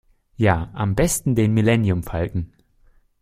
Ja, 0.35 0.71
am 0.73 0.95
besten 0.95 1.35
den 1.35 1.53
Milleniumfalken. 1.53 2.51